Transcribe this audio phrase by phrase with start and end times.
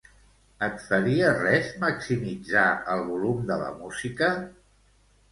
[0.67, 2.63] Et faria res maximitzar
[2.93, 4.31] el volum de la música?